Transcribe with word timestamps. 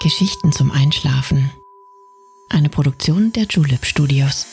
Geschichten 0.00 0.52
zum 0.52 0.70
Einschlafen. 0.70 1.50
Eine 2.48 2.68
Produktion 2.68 3.32
der 3.32 3.44
Julep 3.44 3.84
Studios. 3.84 4.46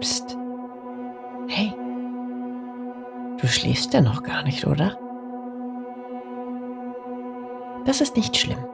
Psst. 0.00 0.36
Hey. 1.48 1.72
Du 3.40 3.48
schläfst 3.48 3.92
ja 3.94 4.00
noch 4.00 4.22
gar 4.22 4.42
nicht, 4.42 4.66
oder? 4.66 4.98
Das 7.84 8.00
ist 8.00 8.16
nicht 8.16 8.36
schlimm. 8.36 8.64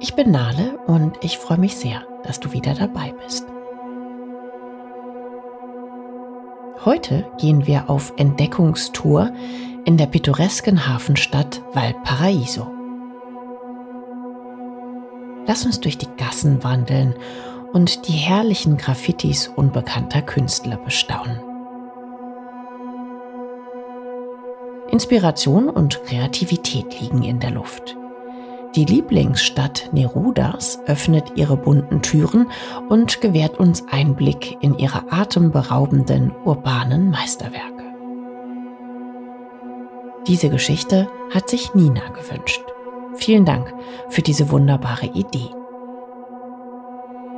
Ich 0.00 0.14
bin 0.14 0.30
Nale 0.30 0.78
und 0.86 1.16
ich 1.22 1.38
freue 1.38 1.58
mich 1.58 1.76
sehr, 1.76 2.02
dass 2.24 2.40
du 2.40 2.52
wieder 2.52 2.74
dabei 2.74 3.14
bist. 3.24 3.46
Heute 6.84 7.26
gehen 7.38 7.66
wir 7.66 7.88
auf 7.88 8.12
Entdeckungstour 8.16 9.32
in 9.84 9.96
der 9.96 10.06
pittoresken 10.06 10.86
Hafenstadt 10.86 11.62
Valparaiso. 11.72 12.66
Lass 15.46 15.64
uns 15.64 15.80
durch 15.80 15.96
die 15.96 16.08
Gassen 16.16 16.62
wandeln 16.64 17.14
und 17.72 18.08
die 18.08 18.12
herrlichen 18.12 18.76
Graffitis 18.76 19.48
unbekannter 19.48 20.22
Künstler 20.22 20.76
bestaunen. 20.76 21.40
Inspiration 24.90 25.68
und 25.68 26.02
Kreativität 26.04 27.00
liegen 27.00 27.22
in 27.22 27.40
der 27.40 27.50
Luft. 27.50 27.96
Die 28.74 28.84
Lieblingsstadt 28.84 29.90
Nerudas 29.92 30.80
öffnet 30.86 31.32
ihre 31.36 31.56
bunten 31.56 32.02
Türen 32.02 32.48
und 32.88 33.20
gewährt 33.20 33.60
uns 33.60 33.84
Einblick 33.88 34.56
in 34.62 34.76
ihre 34.78 35.12
atemberaubenden 35.12 36.32
urbanen 36.44 37.10
Meisterwerke. 37.10 37.84
Diese 40.26 40.48
Geschichte 40.48 41.08
hat 41.32 41.48
sich 41.48 41.72
Nina 41.74 42.08
gewünscht. 42.08 42.62
Vielen 43.14 43.44
Dank 43.44 43.72
für 44.08 44.22
diese 44.22 44.50
wunderbare 44.50 45.06
Idee. 45.06 45.50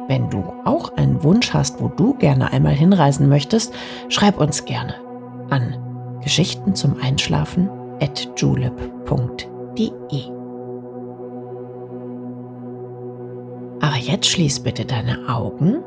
Wenn 0.08 0.30
du 0.30 0.54
auch 0.64 0.96
einen 0.96 1.22
Wunsch 1.22 1.52
hast, 1.52 1.82
wo 1.82 1.88
du 1.88 2.14
gerne 2.14 2.52
einmal 2.52 2.74
hinreisen 2.74 3.28
möchtest, 3.28 3.74
schreib 4.08 4.38
uns 4.38 4.64
gerne 4.64 4.94
an 5.50 5.76
Geschichten 6.22 6.74
zum 6.74 6.96
Einschlafen 7.02 7.68
at 8.00 8.28
julep.de. 8.36 10.35
jetzt 14.06 14.28
schließ 14.28 14.60
bitte 14.60 14.84
deine 14.84 15.28
Augen, 15.28 15.82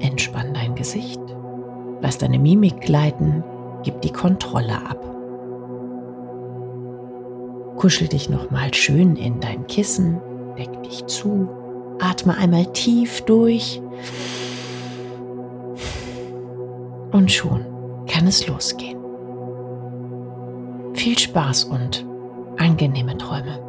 entspann 0.00 0.54
dein 0.54 0.74
Gesicht, 0.74 1.20
lass 2.00 2.18
deine 2.18 2.38
Mimik 2.38 2.80
gleiten, 2.80 3.42
gib 3.82 4.00
die 4.02 4.12
Kontrolle 4.12 4.76
ab. 4.88 5.04
Kuschel 7.76 8.08
dich 8.08 8.28
nochmal 8.28 8.72
schön 8.74 9.16
in 9.16 9.40
dein 9.40 9.66
Kissen, 9.66 10.20
deck 10.56 10.82
dich 10.84 11.06
zu, 11.06 11.48
atme 12.00 12.36
einmal 12.36 12.66
tief 12.72 13.22
durch 13.22 13.80
und 17.12 17.30
schon 17.30 17.64
kann 18.06 18.26
es 18.26 18.46
losgehen. 18.46 18.98
Viel 20.94 21.18
Spaß 21.18 21.64
und 21.64 22.04
angenehme 22.56 23.16
Träume. 23.16 23.67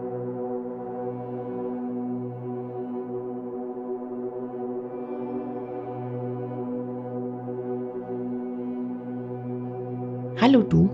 Hallo 10.41 10.61
du. 10.61 10.89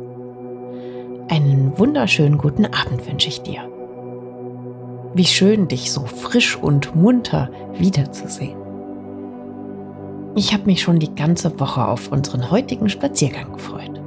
Einen 1.29 1.77
wunderschönen 1.77 2.39
guten 2.39 2.65
Abend 2.65 3.07
wünsche 3.07 3.29
ich 3.29 3.43
dir. 3.43 3.69
Wie 5.13 5.25
schön, 5.25 5.67
dich 5.67 5.91
so 5.91 6.01
frisch 6.05 6.57
und 6.57 6.95
munter 6.95 7.51
wiederzusehen. 7.77 8.57
Ich 10.35 10.51
habe 10.51 10.65
mich 10.65 10.81
schon 10.81 10.97
die 10.97 11.13
ganze 11.13 11.59
Woche 11.59 11.87
auf 11.87 12.11
unseren 12.11 12.49
heutigen 12.49 12.89
Spaziergang 12.89 13.53
gefreut. 13.53 14.01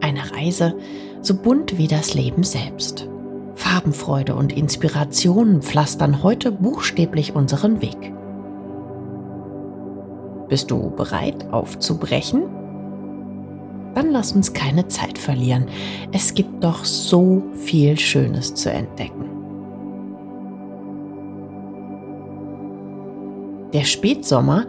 Eine 0.00 0.32
Reise 0.34 0.74
so 1.20 1.34
bunt 1.34 1.76
wie 1.76 1.88
das 1.88 2.14
Leben 2.14 2.42
selbst. 2.42 3.06
Farbenfreude 3.54 4.34
und 4.34 4.56
Inspirationen 4.56 5.60
pflastern 5.60 6.22
heute 6.22 6.52
buchstäblich 6.52 7.34
unseren 7.34 7.82
Weg. 7.82 8.14
Bist 10.50 10.70
du 10.70 10.90
bereit 10.90 11.46
aufzubrechen? 11.52 12.42
Dann 13.94 14.10
lass 14.10 14.32
uns 14.32 14.52
keine 14.52 14.88
Zeit 14.88 15.16
verlieren. 15.16 15.66
Es 16.10 16.34
gibt 16.34 16.62
doch 16.62 16.84
so 16.84 17.42
viel 17.54 17.96
Schönes 17.98 18.54
zu 18.54 18.70
entdecken. 18.70 19.26
Der 23.72 23.84
Spätsommer 23.84 24.66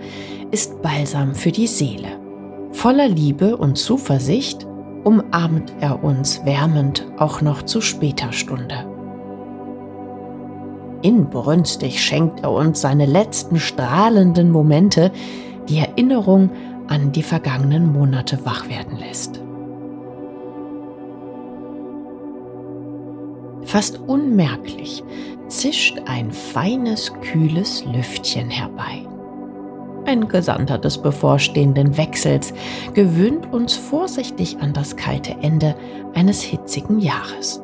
ist 0.51 0.79
Balsam 0.83 1.33
für 1.33 1.51
die 1.51 1.65
Seele. 1.65 2.19
Voller 2.71 3.07
Liebe 3.07 3.57
und 3.57 3.75
Zuversicht 3.75 4.67
umarmt 5.03 5.73
er 5.79 6.03
uns 6.03 6.45
wärmend 6.45 7.07
auch 7.17 7.41
noch 7.41 7.63
zu 7.63 7.81
später 7.81 8.31
Stunde. 8.31 8.85
Inbrünstig 11.01 12.03
schenkt 12.03 12.43
er 12.43 12.51
uns 12.51 12.81
seine 12.81 13.07
letzten 13.07 13.59
strahlenden 13.59 14.51
Momente, 14.51 15.11
die 15.69 15.79
Erinnerung 15.79 16.49
an 16.87 17.11
die 17.11 17.23
vergangenen 17.23 17.91
Monate 17.91 18.43
wach 18.45 18.67
werden 18.69 18.97
lässt. 18.97 19.41
Fast 23.63 23.99
unmerklich 24.07 25.03
zischt 25.47 26.01
ein 26.05 26.31
feines, 26.31 27.13
kühles 27.21 27.85
Lüftchen 27.85 28.49
herbei. 28.49 29.07
Ein 30.05 30.27
Gesandter 30.27 30.77
des 30.77 30.97
bevorstehenden 30.97 31.95
Wechsels 31.95 32.53
gewöhnt 32.93 33.53
uns 33.53 33.75
vorsichtig 33.75 34.57
an 34.59 34.73
das 34.73 34.95
kalte 34.95 35.35
Ende 35.41 35.75
eines 36.15 36.41
hitzigen 36.41 36.99
Jahres. 36.99 37.61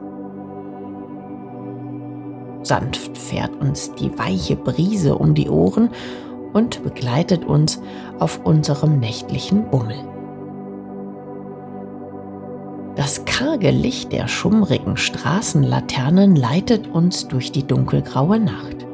Sanft 2.61 3.17
fährt 3.17 3.55
uns 3.59 3.93
die 3.95 4.15
weiche 4.17 4.55
Brise 4.55 5.17
um 5.17 5.33
die 5.33 5.49
Ohren 5.49 5.89
und 6.57 6.83
begleitet 6.83 7.45
uns 7.45 7.79
auf 8.17 8.43
unserem 8.43 8.99
nächtlichen 8.99 9.69
Bummel. 9.69 9.97
Das 12.95 13.25
karge 13.25 13.69
Licht 13.69 14.11
der 14.11 14.27
schummrigen 14.27 14.97
Straßenlaternen 14.97 16.35
leitet 16.35 16.87
uns 16.87 17.27
durch 17.27 17.51
die 17.51 17.61
dunkelgraue 17.61 18.39
Nacht. 18.39 18.87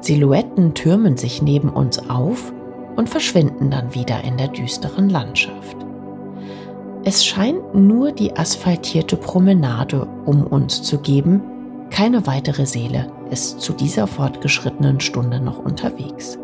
Silhouetten 0.00 0.74
türmen 0.74 1.16
sich 1.16 1.42
neben 1.42 1.68
uns 1.68 1.98
auf 2.08 2.52
und 2.94 3.08
verschwinden 3.08 3.68
dann 3.68 3.92
wieder 3.92 4.22
in 4.22 4.36
der 4.36 4.48
düsteren 4.48 5.10
Landschaft. 5.10 5.76
Es 7.02 7.26
scheint 7.26 7.74
nur 7.74 8.12
die 8.12 8.36
asphaltierte 8.36 9.16
Promenade 9.16 10.06
um 10.26 10.46
uns 10.46 10.80
zu 10.80 10.98
geben, 10.98 11.42
keine 11.90 12.24
weitere 12.28 12.66
Seele 12.66 13.10
ist 13.30 13.60
zu 13.60 13.72
dieser 13.72 14.06
fortgeschrittenen 14.06 15.00
Stunde 15.00 15.40
noch 15.40 15.58
unterwegs. 15.58 16.38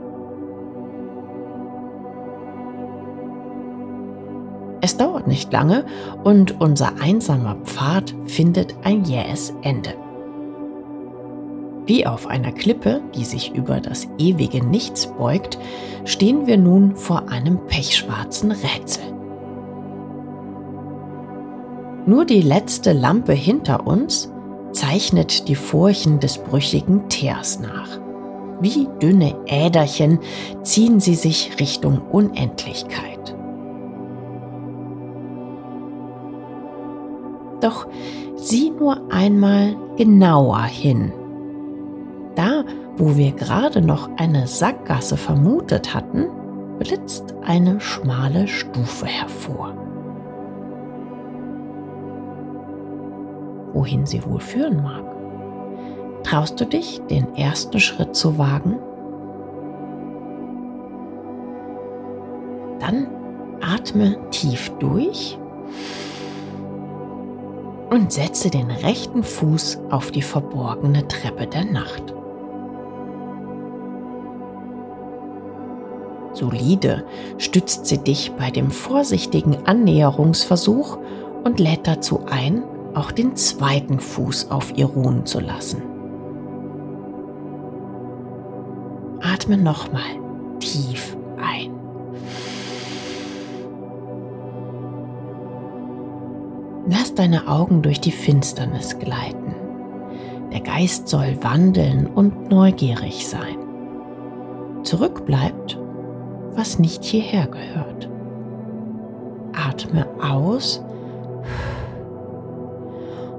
Es 4.80 4.98
dauert 4.98 5.26
nicht 5.26 5.50
lange 5.50 5.86
und 6.24 6.60
unser 6.60 7.00
einsamer 7.00 7.56
Pfad 7.64 8.14
findet 8.26 8.74
ein 8.84 9.04
jähes 9.04 9.54
Ende. 9.62 9.94
Wie 11.86 12.06
auf 12.06 12.26
einer 12.26 12.52
Klippe, 12.52 13.00
die 13.14 13.24
sich 13.24 13.54
über 13.54 13.80
das 13.80 14.06
ewige 14.18 14.62
Nichts 14.62 15.06
beugt, 15.06 15.58
stehen 16.04 16.46
wir 16.46 16.58
nun 16.58 16.96
vor 16.96 17.30
einem 17.30 17.58
pechschwarzen 17.66 18.50
Rätsel. 18.52 19.04
Nur 22.06 22.26
die 22.26 22.42
letzte 22.42 22.92
Lampe 22.92 23.32
hinter 23.32 23.86
uns 23.86 24.30
zeichnet 24.74 25.48
die 25.48 25.54
Furchen 25.54 26.20
des 26.20 26.38
brüchigen 26.38 27.08
Teers 27.08 27.60
nach. 27.60 27.98
Wie 28.60 28.88
dünne 29.00 29.34
Äderchen 29.46 30.18
ziehen 30.62 31.00
sie 31.00 31.14
sich 31.14 31.58
Richtung 31.58 32.00
Unendlichkeit. 32.12 33.34
Doch 37.60 37.86
sieh 38.36 38.70
nur 38.70 39.00
einmal 39.10 39.74
genauer 39.96 40.64
hin. 40.64 41.12
Da, 42.34 42.64
wo 42.96 43.16
wir 43.16 43.32
gerade 43.32 43.80
noch 43.80 44.10
eine 44.18 44.46
Sackgasse 44.46 45.16
vermutet 45.16 45.94
hatten, 45.94 46.26
blitzt 46.78 47.34
eine 47.44 47.80
schmale 47.80 48.48
Stufe 48.48 49.06
hervor. 49.06 49.83
Wohin 53.74 54.06
sie 54.06 54.24
wohl 54.24 54.40
führen 54.40 54.82
mag? 54.82 55.04
Traust 56.22 56.58
du 56.60 56.64
dich, 56.64 57.02
den 57.10 57.34
ersten 57.34 57.78
Schritt 57.78 58.16
zu 58.16 58.38
wagen? 58.38 58.78
Dann 62.78 63.08
atme 63.60 64.16
tief 64.30 64.70
durch 64.78 65.38
und 67.90 68.12
setze 68.12 68.50
den 68.50 68.70
rechten 68.70 69.22
Fuß 69.22 69.80
auf 69.90 70.10
die 70.10 70.22
verborgene 70.22 71.06
Treppe 71.08 71.46
der 71.46 71.64
Nacht. 71.64 72.14
Solide 76.32 77.04
stützt 77.38 77.86
sie 77.86 77.98
dich 77.98 78.32
bei 78.32 78.50
dem 78.50 78.70
vorsichtigen 78.70 79.56
Annäherungsversuch 79.66 80.98
und 81.44 81.60
lädt 81.60 81.86
dazu 81.86 82.22
ein, 82.26 82.64
auch 82.94 83.12
den 83.12 83.36
zweiten 83.36 84.00
Fuß 84.00 84.50
auf 84.50 84.76
ihr 84.76 84.86
ruhen 84.86 85.26
zu 85.26 85.40
lassen. 85.40 85.82
Atme 89.20 89.56
nochmal 89.56 90.02
tief 90.60 91.16
ein. 91.38 91.72
Lass 96.86 97.14
deine 97.14 97.48
Augen 97.48 97.82
durch 97.82 98.00
die 98.00 98.12
Finsternis 98.12 98.98
gleiten. 98.98 99.54
Der 100.52 100.60
Geist 100.60 101.08
soll 101.08 101.36
wandeln 101.42 102.06
und 102.06 102.50
neugierig 102.50 103.26
sein. 103.26 103.58
Zurück 104.82 105.24
bleibt, 105.24 105.78
was 106.54 106.78
nicht 106.78 107.02
hierher 107.02 107.46
gehört. 107.46 108.08
Atme 109.54 110.06
aus 110.20 110.84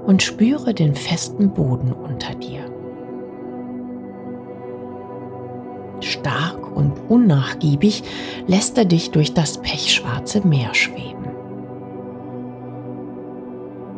und 0.06 0.22
spüre 0.22 0.72
den 0.72 0.94
festen 0.94 1.50
Boden 1.50 1.92
unter 1.92 2.34
dir. 2.34 2.64
Stark 6.00 6.76
und 6.76 6.92
unnachgiebig 7.08 8.02
lässt 8.46 8.78
er 8.78 8.84
dich 8.84 9.10
durch 9.10 9.34
das 9.34 9.58
pechschwarze 9.58 10.46
Meer 10.46 10.74
schweben. 10.74 11.26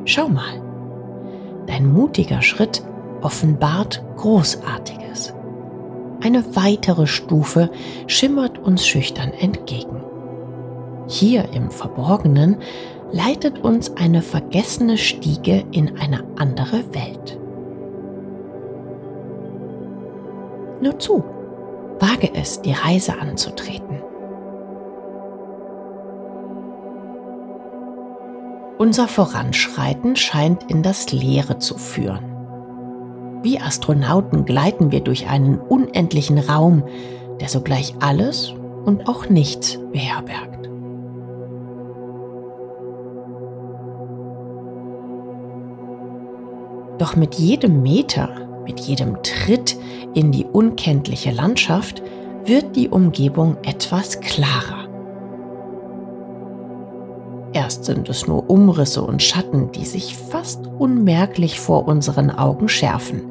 Schau 0.05 0.29
mal, 0.29 0.63
dein 1.67 1.93
mutiger 1.93 2.41
Schritt 2.41 2.83
offenbart 3.21 4.03
Großartiges. 4.17 5.35
Eine 6.23 6.57
weitere 6.57 7.07
Stufe 7.07 7.71
schimmert 8.07 8.59
uns 8.59 8.87
schüchtern 8.87 9.33
entgegen. 9.33 10.03
Hier 11.07 11.53
im 11.53 11.71
Verborgenen 11.71 12.57
leitet 13.13 13.65
uns 13.65 13.97
eine 13.97 14.23
vergessene 14.23 14.99
Stiege 14.99 15.65
in 15.73 15.99
eine 15.99 16.25
andere 16.37 16.85
Welt. 16.95 17.39
Nur 20.81 20.99
zu, 20.99 21.25
wage 21.99 22.31
es, 22.35 22.63
die 22.63 22.73
Reise 22.73 23.19
anzutreten. 23.19 24.03
Unser 28.79 29.09
Voranschreiten 29.09 30.15
scheint 30.15 30.71
in 30.71 30.85
das 30.85 31.11
Leere 31.11 31.59
zu 31.59 31.77
führen. 31.77 32.25
Wie 33.43 33.61
Astronauten 33.61 34.45
gleiten 34.45 34.93
wir 34.93 35.01
durch 35.01 35.29
einen 35.29 35.59
unendlichen 35.59 36.39
Raum, 36.39 36.85
der 37.41 37.49
sogleich 37.49 37.95
alles 38.01 38.55
und 38.85 39.09
auch 39.09 39.29
nichts 39.29 39.79
beherbergt. 39.93 40.58
Doch 46.99 47.15
mit 47.17 47.37
jedem 47.37 47.83
Meter, 47.83 48.29
mit 48.65 48.81
jedem 48.81 49.23
Tritt 49.23 49.77
in 50.15 50.33
die 50.33 50.45
unkenntliche 50.45 51.31
Landschaft 51.31 52.03
wird 52.45 52.77
die 52.77 52.89
Umgebung 52.89 53.57
etwas 53.65 54.21
klarer. 54.21 54.89
Erst 57.53 57.85
sind 57.85 58.09
es 58.09 58.27
nur 58.27 58.51
Umrisse 58.51 59.03
und 59.03 59.23
Schatten, 59.23 59.73
die 59.73 59.85
sich 59.85 60.17
fast 60.17 60.67
unmerklich 60.79 61.61
vor 61.61 61.89
unseren 61.89 62.31
Augen 62.31 62.69
schärfen. 62.69 63.23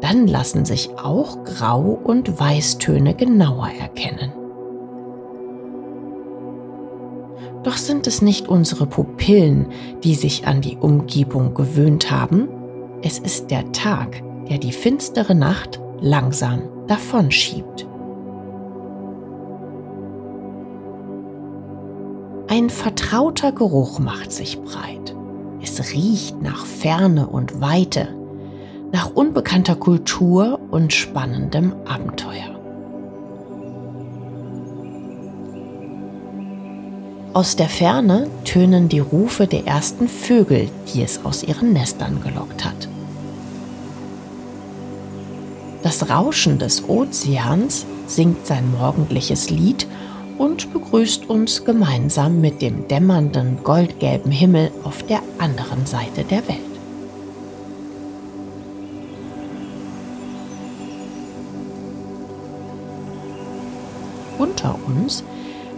Dann 0.00 0.26
lassen 0.26 0.64
sich 0.64 0.90
auch 0.98 1.44
Grau- 1.44 2.00
und 2.02 2.40
Weißtöne 2.40 3.14
genauer 3.14 3.68
erkennen. 3.78 4.32
Doch 7.62 7.76
sind 7.76 8.06
es 8.06 8.22
nicht 8.22 8.48
unsere 8.48 8.86
Pupillen, 8.86 9.66
die 10.02 10.14
sich 10.14 10.46
an 10.46 10.60
die 10.62 10.76
Umgebung 10.76 11.54
gewöhnt 11.54 12.10
haben, 12.10 12.48
es 13.02 13.18
ist 13.18 13.50
der 13.50 13.70
Tag, 13.72 14.22
der 14.48 14.58
die 14.58 14.72
finstere 14.72 15.34
Nacht 15.34 15.80
langsam 16.00 16.62
davonschiebt. 16.86 17.86
Ein 22.48 22.68
vertrauter 22.68 23.52
Geruch 23.52 24.00
macht 24.00 24.32
sich 24.32 24.60
breit. 24.60 25.14
Es 25.62 25.92
riecht 25.92 26.42
nach 26.42 26.66
Ferne 26.66 27.28
und 27.28 27.60
Weite, 27.60 28.08
nach 28.92 29.14
unbekannter 29.14 29.76
Kultur 29.76 30.58
und 30.70 30.92
spannendem 30.92 31.74
Abenteuer. 31.84 32.49
Aus 37.32 37.54
der 37.54 37.68
Ferne 37.68 38.28
tönen 38.44 38.88
die 38.88 38.98
Rufe 38.98 39.46
der 39.46 39.64
ersten 39.64 40.08
Vögel, 40.08 40.68
die 40.92 41.02
es 41.02 41.24
aus 41.24 41.44
ihren 41.44 41.72
Nestern 41.72 42.20
gelockt 42.22 42.64
hat. 42.64 42.88
Das 45.84 46.10
Rauschen 46.10 46.58
des 46.58 46.88
Ozeans 46.88 47.86
singt 48.08 48.48
sein 48.48 48.72
morgendliches 48.72 49.48
Lied 49.48 49.86
und 50.38 50.72
begrüßt 50.72 51.30
uns 51.30 51.64
gemeinsam 51.64 52.40
mit 52.40 52.60
dem 52.62 52.88
dämmernden 52.88 53.62
goldgelben 53.62 54.32
Himmel 54.32 54.72
auf 54.82 55.04
der 55.04 55.20
anderen 55.38 55.86
Seite 55.86 56.24
der 56.24 56.48
Welt. 56.48 56.58
Unter 64.36 64.76
uns 64.88 65.22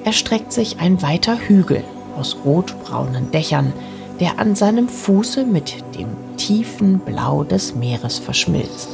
erstreckt 0.04 0.52
sich 0.52 0.78
ein 0.81 1.02
weiter 1.02 1.38
Hügel 1.38 1.84
aus 2.19 2.36
rotbraunen 2.44 3.31
Dächern, 3.31 3.72
der 4.20 4.38
an 4.38 4.55
seinem 4.55 4.88
Fuße 4.88 5.44
mit 5.44 5.77
dem 5.96 6.08
tiefen 6.36 6.98
Blau 6.98 7.44
des 7.44 7.74
Meeres 7.74 8.19
verschmilzt. 8.19 8.88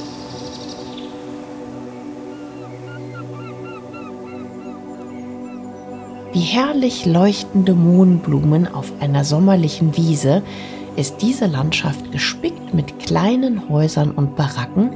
Wie 6.33 6.41
herrlich 6.41 7.05
leuchtende 7.05 7.75
Mohnblumen 7.75 8.73
auf 8.73 8.93
einer 9.01 9.25
sommerlichen 9.25 9.97
Wiese 9.97 10.43
ist 10.95 11.17
diese 11.23 11.47
Landschaft 11.47 12.13
gespickt 12.13 12.75
mit 12.75 12.99
kleinen 12.99 13.69
Häusern 13.69 14.11
und 14.13 14.37
Baracken, 14.37 14.91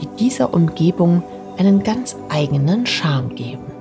die 0.00 0.08
dieser 0.18 0.52
Umgebung 0.52 1.22
einen 1.56 1.82
ganz 1.82 2.16
eigenen 2.28 2.84
Charme 2.84 3.34
geben. 3.34 3.71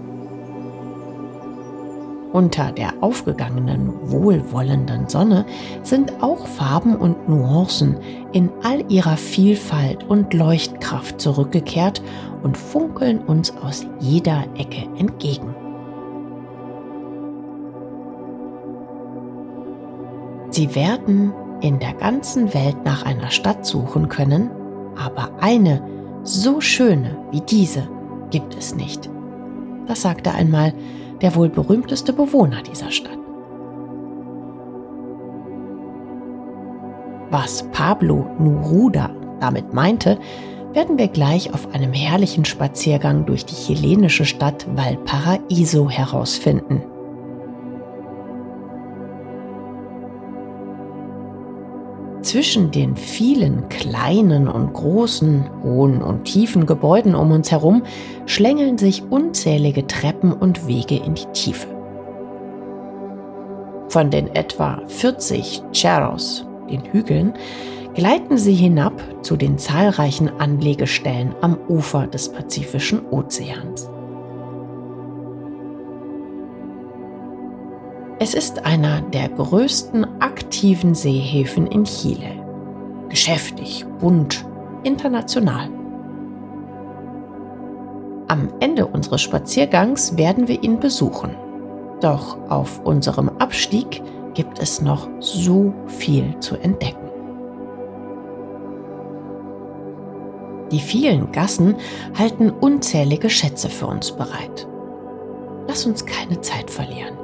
Unter 2.33 2.71
der 2.71 2.93
aufgegangenen, 3.01 3.91
wohlwollenden 4.03 5.09
Sonne 5.09 5.45
sind 5.83 6.23
auch 6.23 6.47
Farben 6.47 6.95
und 6.95 7.27
Nuancen 7.27 7.97
in 8.31 8.49
all 8.63 8.89
ihrer 8.89 9.17
Vielfalt 9.17 10.05
und 10.05 10.33
Leuchtkraft 10.33 11.19
zurückgekehrt 11.19 12.01
und 12.41 12.57
funkeln 12.57 13.19
uns 13.19 13.53
aus 13.57 13.85
jeder 13.99 14.45
Ecke 14.55 14.87
entgegen. 14.97 15.53
Sie 20.51 20.73
werden 20.73 21.33
in 21.61 21.79
der 21.79 21.93
ganzen 21.93 22.53
Welt 22.53 22.77
nach 22.85 23.03
einer 23.05 23.29
Stadt 23.29 23.65
suchen 23.65 24.07
können, 24.07 24.49
aber 24.97 25.31
eine 25.41 25.81
so 26.23 26.61
schöne 26.61 27.17
wie 27.31 27.41
diese 27.41 27.87
gibt 28.29 28.55
es 28.57 28.75
nicht. 28.75 29.09
Das 29.87 30.01
sagte 30.01 30.31
einmal 30.31 30.73
der 31.21 31.35
wohl 31.35 31.49
berühmteste 31.49 32.13
Bewohner 32.13 32.61
dieser 32.63 32.91
Stadt. 32.91 33.17
Was 37.29 37.63
Pablo 37.71 38.29
Nuruda 38.39 39.09
damit 39.39 39.73
meinte, 39.73 40.19
werden 40.73 40.97
wir 40.97 41.07
gleich 41.07 41.53
auf 41.53 41.73
einem 41.73 41.93
herrlichen 41.93 42.45
Spaziergang 42.45 43.25
durch 43.25 43.45
die 43.45 43.55
chilenische 43.55 44.25
Stadt 44.25 44.65
Valparaiso 44.75 45.89
herausfinden. 45.89 46.83
Zwischen 52.31 52.71
den 52.71 52.95
vielen 52.95 53.67
kleinen 53.67 54.47
und 54.47 54.71
großen, 54.71 55.49
hohen 55.63 56.01
und 56.01 56.23
tiefen 56.23 56.65
Gebäuden 56.65 57.13
um 57.13 57.29
uns 57.31 57.51
herum 57.51 57.83
schlängeln 58.25 58.77
sich 58.77 59.03
unzählige 59.09 59.85
Treppen 59.85 60.31
und 60.31 60.65
Wege 60.65 60.95
in 60.95 61.15
die 61.15 61.25
Tiefe. 61.33 61.67
Von 63.89 64.11
den 64.11 64.33
etwa 64.33 64.81
40 64.87 65.61
Cerros, 65.73 66.45
den 66.69 66.85
Hügeln, 66.93 67.33
gleiten 67.95 68.37
sie 68.37 68.55
hinab 68.55 68.93
zu 69.23 69.35
den 69.35 69.57
zahlreichen 69.57 70.29
Anlegestellen 70.29 71.35
am 71.41 71.57
Ufer 71.67 72.07
des 72.07 72.31
Pazifischen 72.31 73.01
Ozeans. 73.11 73.89
Es 78.23 78.35
ist 78.35 78.67
einer 78.67 79.01
der 79.01 79.29
größten 79.29 80.21
aktiven 80.21 80.93
Seehäfen 80.93 81.65
in 81.65 81.85
Chile. 81.85 82.35
Geschäftig, 83.09 83.83
bunt, 83.99 84.45
international. 84.83 85.67
Am 88.27 88.53
Ende 88.59 88.85
unseres 88.85 89.21
Spaziergangs 89.23 90.17
werden 90.17 90.47
wir 90.47 90.61
ihn 90.61 90.79
besuchen. 90.79 91.35
Doch 91.99 92.37
auf 92.47 92.79
unserem 92.85 93.29
Abstieg 93.39 94.03
gibt 94.35 94.59
es 94.59 94.83
noch 94.83 95.09
so 95.19 95.73
viel 95.87 96.37
zu 96.41 96.57
entdecken. 96.57 97.09
Die 100.71 100.79
vielen 100.79 101.31
Gassen 101.31 101.75
halten 102.19 102.51
unzählige 102.51 103.31
Schätze 103.31 103.67
für 103.67 103.87
uns 103.87 104.11
bereit. 104.11 104.67
Lass 105.67 105.87
uns 105.87 106.05
keine 106.05 106.39
Zeit 106.41 106.69
verlieren. 106.69 107.20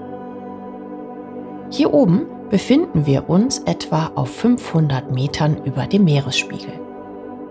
Hier 1.77 1.93
oben 1.93 2.25
befinden 2.49 3.05
wir 3.05 3.29
uns 3.29 3.59
etwa 3.59 4.09
auf 4.15 4.29
500 4.31 5.11
Metern 5.11 5.57
über 5.63 5.85
dem 5.85 6.05
Meeresspiegel. 6.05 6.73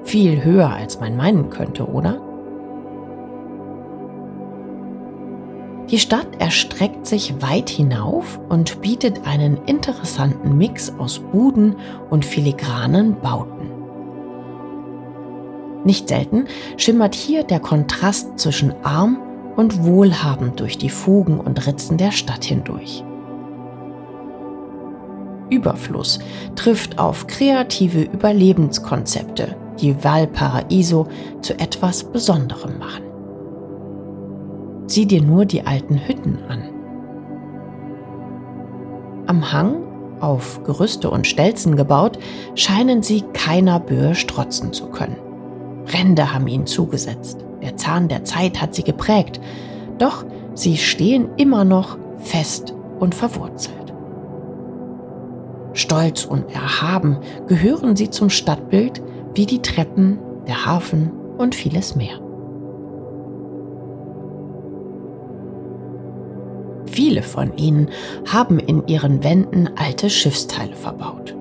Viel 0.03 0.43
höher 0.43 0.69
als 0.69 0.99
man 0.99 1.17
meinen 1.17 1.49
könnte, 1.49 1.89
oder? 1.89 2.21
Die 5.93 6.01
Stadt 6.01 6.27
erstreckt 6.41 7.07
sich 7.07 7.41
weit 7.41 7.71
hinauf 7.71 8.41
und 8.49 8.81
bietet 8.81 9.25
einen 9.29 9.59
interessanten 9.67 10.59
Mix 10.59 10.93
aus 10.99 11.21
Buden 11.21 11.77
und 12.11 12.25
filigranen 12.25 13.21
Bauten. 13.21 13.71
Nicht 15.85 16.09
selten 16.09 16.47
schimmert 16.77 17.15
hier 17.15 17.45
der 17.45 17.61
Kontrast 17.61 18.41
zwischen 18.41 18.75
arm 18.83 19.21
und 19.55 19.85
wohlhabend 19.85 20.59
durch 20.59 20.79
die 20.79 20.91
Fugen 20.91 21.39
und 21.39 21.65
Ritzen 21.69 21.97
der 21.97 22.11
Stadt 22.11 22.45
hindurch. 22.45 23.05
Überfluss 25.51 26.19
trifft 26.55 26.99
auf 26.99 27.27
kreative 27.27 28.03
Überlebenskonzepte, 28.03 29.57
die 29.81 30.03
Valparaiso 30.03 31.07
zu 31.41 31.59
etwas 31.59 32.05
Besonderem 32.05 32.79
machen. 32.79 33.05
Sieh 34.87 35.07
dir 35.07 35.23
nur 35.23 35.45
die 35.45 35.67
alten 35.67 35.99
Hütten 36.07 36.39
an. 36.49 36.63
Am 39.27 39.53
Hang, 39.53 39.83
auf 40.21 40.63
Gerüste 40.65 41.11
und 41.11 41.27
Stelzen 41.27 41.77
gebaut, 41.77 42.19
scheinen 42.55 43.03
sie 43.03 43.23
keiner 43.33 43.81
Böe 43.81 44.15
strotzen 44.15 44.73
zu 44.73 44.87
können. 44.87 45.17
Ränder 45.93 46.33
haben 46.33 46.47
ihnen 46.47 46.67
zugesetzt, 46.67 47.45
der 47.63 47.77
Zahn 47.77 48.09
der 48.09 48.25
Zeit 48.25 48.61
hat 48.61 48.75
sie 48.75 48.85
geprägt, 48.85 49.41
doch 49.99 50.25
sie 50.55 50.77
stehen 50.77 51.29
immer 51.37 51.65
noch 51.65 51.99
fest 52.19 52.75
und 52.99 53.15
verwurzelt. 53.15 53.86
Stolz 55.77 56.25
und 56.25 56.51
erhaben 56.55 57.19
gehören 57.49 57.97
sie 57.97 58.09
zum 58.09 58.31
Stadtbild 58.31 59.03
wie 59.35 59.45
die 59.45 59.61
Treppen, 59.61 60.19
der 60.49 60.65
Hafen 60.65 61.11
und 61.37 61.55
vieles 61.55 61.95
mehr. 61.95 62.19
Viele 66.87 67.23
von 67.23 67.55
ihnen 67.59 67.91
haben 68.27 68.59
in 68.59 68.87
ihren 68.87 69.23
Wänden 69.23 69.69
alte 69.77 70.09
Schiffsteile 70.09 70.75
verbaut. 70.75 71.37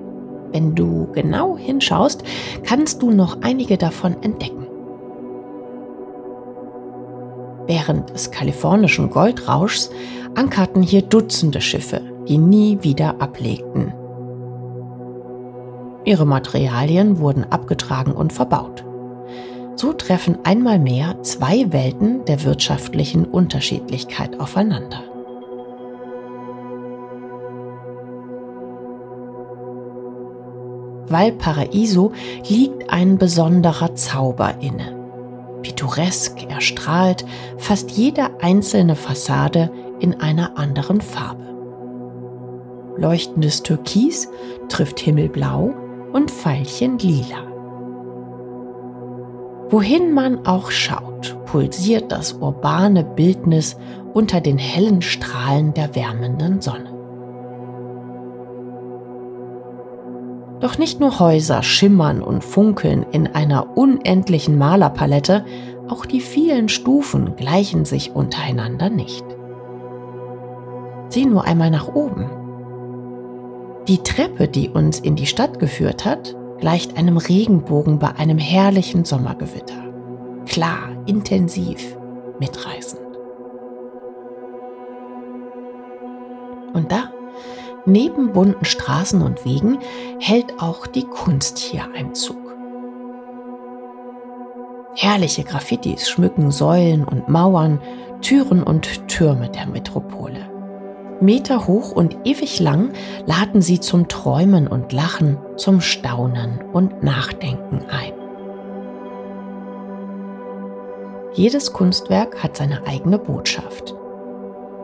Wenn 0.52 0.74
du 0.74 1.08
genau 1.12 1.56
hinschaust, 1.56 2.22
kannst 2.62 3.00
du 3.00 3.10
noch 3.10 3.38
einige 3.40 3.78
davon 3.78 4.22
entdecken. 4.22 4.66
Während 7.66 8.10
des 8.10 8.30
kalifornischen 8.30 9.08
Goldrauschs 9.08 9.90
ankerten 10.34 10.82
hier 10.82 11.02
Dutzende 11.02 11.62
Schiffe, 11.62 12.02
die 12.28 12.38
nie 12.38 12.78
wieder 12.82 13.20
ablegten 13.20 13.94
Ihre 16.06 16.24
Materialien 16.24 17.18
wurden 17.18 17.44
abgetragen 17.44 18.12
und 18.12 18.32
verbaut. 18.32 18.84
So 19.74 19.92
treffen 19.92 20.38
einmal 20.44 20.78
mehr 20.78 21.20
zwei 21.22 21.72
Welten 21.72 22.24
der 22.24 22.44
wirtschaftlichen 22.44 23.24
Unterschiedlichkeit 23.24 24.38
aufeinander. 24.38 25.02
Valparaiso 31.08 32.12
liegt 32.48 32.88
ein 32.88 33.18
besonderer 33.18 33.96
Zauber 33.96 34.54
inne. 34.60 34.96
Pittoresk 35.62 36.48
erstrahlt 36.48 37.24
fast 37.58 37.90
jede 37.90 38.40
einzelne 38.40 38.94
Fassade 38.94 39.72
in 39.98 40.20
einer 40.20 40.56
anderen 40.56 41.00
Farbe. 41.00 41.42
Leuchtendes 42.96 43.64
Türkis 43.64 44.28
trifft 44.68 45.00
Himmelblau 45.00 45.74
und 46.16 46.30
Veilchen 46.30 46.98
lila. 46.98 47.42
Wohin 49.68 50.14
man 50.14 50.46
auch 50.46 50.70
schaut, 50.70 51.36
pulsiert 51.44 52.10
das 52.10 52.32
urbane 52.32 53.04
Bildnis 53.04 53.76
unter 54.14 54.40
den 54.40 54.56
hellen 54.56 55.02
Strahlen 55.02 55.74
der 55.74 55.94
wärmenden 55.94 56.62
Sonne. 56.62 56.90
Doch 60.60 60.78
nicht 60.78 61.00
nur 61.00 61.20
Häuser 61.20 61.62
schimmern 61.62 62.22
und 62.22 62.42
funkeln 62.42 63.04
in 63.12 63.26
einer 63.26 63.76
unendlichen 63.76 64.56
Malerpalette, 64.56 65.44
auch 65.86 66.06
die 66.06 66.22
vielen 66.22 66.70
Stufen 66.70 67.36
gleichen 67.36 67.84
sich 67.84 68.16
untereinander 68.16 68.88
nicht. 68.88 69.26
Sieh 71.10 71.26
nur 71.26 71.44
einmal 71.44 71.70
nach 71.70 71.94
oben. 71.94 72.45
Die 73.88 74.02
Treppe, 74.02 74.48
die 74.48 74.68
uns 74.68 74.98
in 74.98 75.14
die 75.14 75.26
Stadt 75.26 75.60
geführt 75.60 76.04
hat, 76.04 76.34
gleicht 76.58 76.98
einem 76.98 77.18
Regenbogen 77.18 78.00
bei 78.00 78.16
einem 78.16 78.38
herrlichen 78.38 79.04
Sommergewitter. 79.04 79.80
Klar, 80.44 80.88
intensiv, 81.06 81.96
mitreißend. 82.40 83.00
Und 86.74 86.90
da, 86.90 87.12
neben 87.84 88.32
bunten 88.32 88.64
Straßen 88.64 89.22
und 89.22 89.44
Wegen, 89.44 89.78
hält 90.18 90.60
auch 90.60 90.88
die 90.88 91.04
Kunst 91.04 91.58
hier 91.58 91.84
Einzug. 91.94 92.36
Herrliche 94.96 95.44
Graffitis 95.44 96.10
schmücken 96.10 96.50
Säulen 96.50 97.04
und 97.04 97.28
Mauern, 97.28 97.80
Türen 98.20 98.64
und 98.64 99.06
Türme 99.06 99.48
der 99.48 99.66
Metropole. 99.66 100.55
Meter 101.20 101.66
hoch 101.66 101.92
und 101.92 102.16
ewig 102.24 102.60
lang 102.60 102.90
laden 103.24 103.62
sie 103.62 103.80
zum 103.80 104.08
Träumen 104.08 104.68
und 104.68 104.92
Lachen, 104.92 105.38
zum 105.56 105.80
Staunen 105.80 106.60
und 106.72 107.02
Nachdenken 107.02 107.82
ein. 107.88 108.12
Jedes 111.32 111.72
Kunstwerk 111.72 112.42
hat 112.42 112.56
seine 112.56 112.86
eigene 112.86 113.18
Botschaft. 113.18 113.94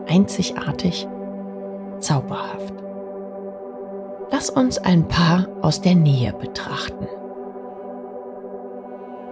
Einzigartig, 0.07 1.07
zauberhaft. 1.99 2.73
Lass 4.31 4.49
uns 4.49 4.77
ein 4.77 5.07
paar 5.07 5.47
aus 5.61 5.81
der 5.81 5.95
Nähe 5.95 6.33
betrachten. 6.33 7.07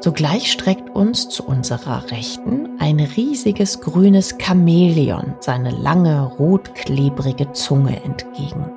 Sogleich 0.04 0.52
streckt 0.52 0.90
uns 0.96 1.30
zu 1.30 1.44
unserer 1.44 2.10
Rechten 2.10 2.80
ein 2.80 3.00
riesiges 3.00 3.82
grünes 3.82 4.36
Chamäleon 4.40 5.36
seine 5.40 5.70
lange, 5.70 6.24
rotklebrige 6.24 7.52
Zunge 7.52 8.04
entgegen. 8.04 8.72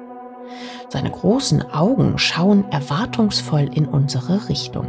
Seine 0.91 1.11
großen 1.11 1.63
Augen 1.73 2.19
schauen 2.19 2.71
erwartungsvoll 2.71 3.71
in 3.73 3.87
unsere 3.87 4.51
Richtung. 4.51 4.87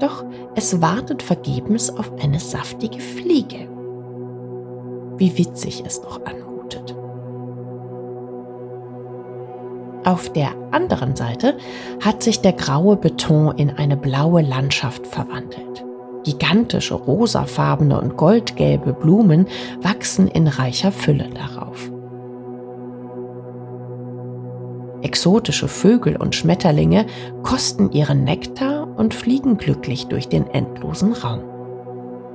Doch 0.00 0.24
es 0.56 0.82
wartet 0.82 1.22
vergebens 1.22 1.88
auf 1.96 2.10
eine 2.20 2.40
saftige 2.40 2.98
Fliege. 2.98 3.68
Wie 5.16 5.38
witzig 5.38 5.84
es 5.86 6.00
doch 6.00 6.20
anmutet. 6.26 6.95
Auf 10.06 10.32
der 10.32 10.50
anderen 10.70 11.16
Seite 11.16 11.56
hat 12.00 12.22
sich 12.22 12.40
der 12.40 12.52
graue 12.52 12.96
Beton 12.96 13.58
in 13.58 13.70
eine 13.70 13.96
blaue 13.96 14.40
Landschaft 14.40 15.04
verwandelt. 15.04 15.84
Gigantische 16.22 16.94
rosafarbene 16.94 18.00
und 18.00 18.16
goldgelbe 18.16 18.92
Blumen 18.92 19.48
wachsen 19.82 20.28
in 20.28 20.46
reicher 20.46 20.92
Fülle 20.92 21.28
darauf. 21.30 21.90
Exotische 25.02 25.66
Vögel 25.66 26.14
und 26.16 26.36
Schmetterlinge 26.36 27.06
kosten 27.42 27.90
ihren 27.90 28.22
Nektar 28.22 28.86
und 28.96 29.12
fliegen 29.12 29.56
glücklich 29.56 30.06
durch 30.06 30.28
den 30.28 30.46
endlosen 30.46 31.14
Raum. 31.14 31.40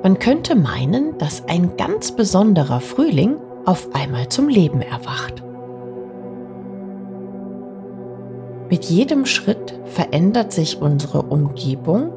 Man 0.04 0.20
könnte 0.20 0.56
meinen, 0.56 1.18
dass 1.20 1.48
ein 1.48 1.78
ganz 1.78 2.12
besonderer 2.12 2.82
Frühling 2.82 3.38
auf 3.66 3.96
einmal 3.96 4.28
zum 4.28 4.50
Leben 4.50 4.82
erwacht. 4.82 5.42
Mit 8.72 8.86
jedem 8.86 9.26
Schritt 9.26 9.78
verändert 9.84 10.54
sich 10.54 10.82
unsere 10.82 11.24
Umgebung 11.24 12.14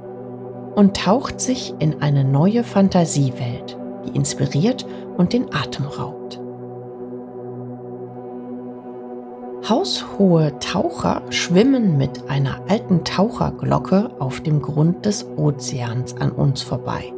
und 0.77 0.97
taucht 0.97 1.41
sich 1.41 1.75
in 1.81 2.01
eine 2.01 2.23
neue 2.23 2.63
Fantasiewelt, 2.63 3.77
die 4.07 4.17
inspiriert 4.17 4.87
und 5.17 5.33
den 5.33 5.53
Atem 5.53 5.87
raubt. 5.87 6.41
Haushohe 9.69 10.57
Taucher 10.61 11.23
schwimmen 11.31 11.99
mit 11.99 12.29
einer 12.29 12.61
alten 12.69 13.03
Taucherglocke 13.03 14.11
auf 14.21 14.41
dem 14.41 14.63
Grund 14.63 15.05
des 15.07 15.27
Ozeans 15.37 16.17
an 16.21 16.31
uns 16.31 16.63
vorbei. 16.63 17.13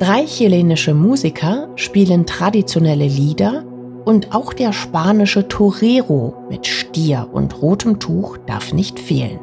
Drei 0.00 0.24
chilenische 0.24 0.92
Musiker 0.92 1.68
spielen 1.76 2.26
traditionelle 2.26 3.06
Lieder 3.06 3.62
und 4.04 4.34
auch 4.34 4.52
der 4.52 4.72
spanische 4.72 5.48
Torero 5.48 6.34
mit 6.48 6.66
Stier 6.66 7.28
und 7.32 7.62
rotem 7.62 7.98
Tuch 7.98 8.36
darf 8.46 8.72
nicht 8.72 8.98
fehlen. 8.98 9.38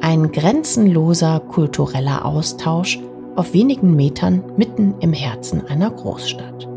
Ein 0.00 0.32
grenzenloser 0.32 1.40
kultureller 1.40 2.24
Austausch 2.24 2.98
auf 3.36 3.52
wenigen 3.52 3.94
Metern 3.96 4.42
mitten 4.56 4.94
im 5.00 5.12
Herzen 5.12 5.66
einer 5.66 5.90
Großstadt. 5.90 6.68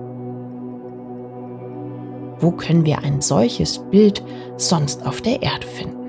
Wo 2.40 2.52
können 2.52 2.86
wir 2.86 3.00
ein 3.00 3.22
solches 3.22 3.80
Bild 3.80 4.24
sonst 4.58 5.06
auf 5.06 5.22
der 5.22 5.42
Erde 5.42 5.66
finden? 5.66 6.04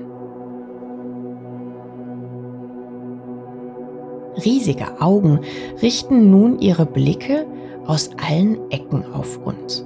Riesige 4.43 5.01
Augen 5.01 5.39
richten 5.81 6.29
nun 6.29 6.59
ihre 6.59 6.85
Blicke 6.85 7.47
aus 7.87 8.09
allen 8.17 8.57
Ecken 8.71 9.05
auf 9.13 9.37
uns. 9.45 9.85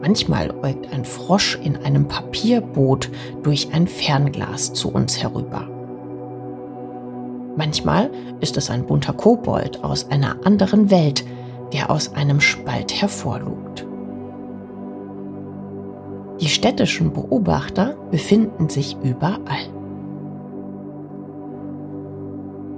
Manchmal 0.00 0.50
äugt 0.62 0.92
ein 0.92 1.04
Frosch 1.04 1.58
in 1.62 1.76
einem 1.78 2.06
Papierboot 2.06 3.10
durch 3.42 3.72
ein 3.72 3.86
Fernglas 3.86 4.72
zu 4.72 4.90
uns 4.90 5.22
herüber. 5.22 5.68
Manchmal 7.56 8.10
ist 8.40 8.56
es 8.56 8.70
ein 8.70 8.86
bunter 8.86 9.14
Kobold 9.14 9.82
aus 9.82 10.10
einer 10.10 10.36
anderen 10.44 10.90
Welt, 10.90 11.24
der 11.72 11.90
aus 11.90 12.14
einem 12.14 12.40
Spalt 12.40 12.92
hervorlugt. 13.00 13.86
Die 16.40 16.48
städtischen 16.48 17.12
Beobachter 17.12 17.96
befinden 18.10 18.68
sich 18.68 18.96
überall. 19.02 19.75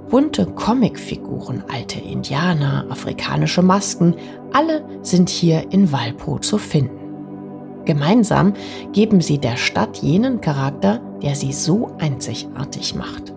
Bunte 0.09 0.47
Comicfiguren, 0.47 1.63
alte 1.71 1.99
Indianer, 1.99 2.85
afrikanische 2.89 3.61
Masken, 3.61 4.15
alle 4.53 4.83
sind 5.03 5.29
hier 5.29 5.71
in 5.71 5.91
Walpo 5.91 6.39
zu 6.39 6.57
finden. 6.57 6.97
Gemeinsam 7.85 8.53
geben 8.91 9.21
sie 9.21 9.37
der 9.37 9.55
Stadt 9.55 9.97
jenen 9.97 10.41
Charakter, 10.41 10.99
der 11.21 11.35
sie 11.35 11.53
so 11.53 11.91
einzigartig 11.99 12.95
macht. 12.95 13.33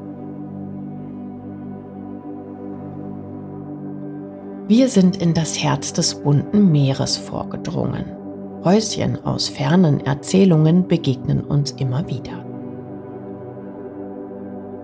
Wir 4.68 4.88
sind 4.88 5.20
in 5.20 5.34
das 5.34 5.62
Herz 5.62 5.92
des 5.92 6.14
bunten 6.14 6.72
Meeres 6.72 7.18
vorgedrungen. 7.18 8.04
Häuschen 8.64 9.22
aus 9.24 9.48
fernen 9.48 10.00
Erzählungen 10.06 10.88
begegnen 10.88 11.42
uns 11.42 11.72
immer 11.72 12.08
wieder. 12.08 12.51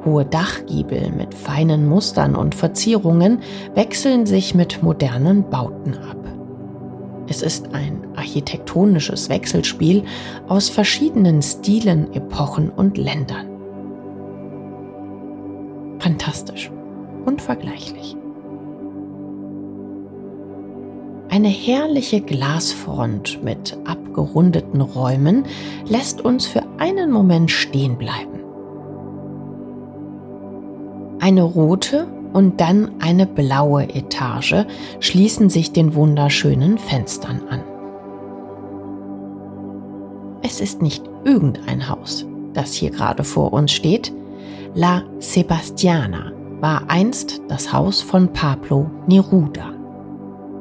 Hohe 0.05 0.25
Dachgiebel 0.25 1.11
mit 1.11 1.35
feinen 1.35 1.87
Mustern 1.88 2.37
und 2.37 2.55
Verzierungen 2.55 3.40
wechseln 3.75 4.26
sich 4.26 4.55
mit 4.55 4.83
modernen 4.83 5.49
Bauten 5.50 5.95
ab. 5.95 6.17
Es 7.28 7.43
ist 7.43 7.75
ein 7.75 8.07
architektonisches 8.17 9.29
Wechselspiel 9.29 10.05
aus 10.49 10.68
verschiedenen 10.68 11.42
Stilen, 11.42 12.12
Epochen 12.14 12.70
und 12.70 12.96
Ländern. 12.96 13.46
Fantastisch, 15.99 16.70
unvergleichlich. 17.27 18.16
Eine 21.29 21.49
herrliche 21.49 22.23
Glasfront 22.23 23.42
mit 23.44 23.77
abgerundeten 23.85 24.81
Räumen 24.81 25.44
lässt 25.87 26.23
uns 26.23 26.46
für 26.46 26.62
einen 26.79 27.11
Moment 27.11 27.51
stehen 27.51 27.99
bleiben. 27.99 28.38
Eine 31.20 31.42
rote 31.42 32.07
und 32.33 32.61
dann 32.61 32.92
eine 33.00 33.26
blaue 33.26 33.85
Etage 33.94 34.66
schließen 35.00 35.50
sich 35.50 35.72
den 35.72 35.94
wunderschönen 35.94 36.78
Fenstern 36.78 37.40
an. 37.48 37.62
Es 40.42 40.61
ist 40.61 40.83
nicht 40.83 41.04
irgendein 41.24 41.88
Haus, 41.88 42.26
das 42.52 42.72
hier 42.72 42.90
gerade 42.90 43.24
vor 43.24 43.52
uns 43.52 43.72
steht. 43.72 44.12
La 44.74 45.02
Sebastiana 45.18 46.33
war 46.61 46.85
einst 46.88 47.40
das 47.48 47.72
Haus 47.72 48.00
von 48.00 48.33
Pablo 48.33 48.90
Neruda, 49.09 49.72